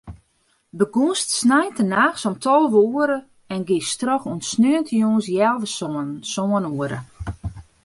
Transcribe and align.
Begûnst 0.77 1.27
sneintenachts 1.39 2.27
om 2.29 2.35
tolve 2.43 2.79
oere 2.95 3.19
en 3.53 3.61
giest 3.67 3.97
troch 4.01 4.27
oant 4.29 4.47
sneontejûns 4.51 5.25
healwei 5.35 5.71
sânen, 5.77 6.09
sân 6.31 6.67
oere. 6.79 6.99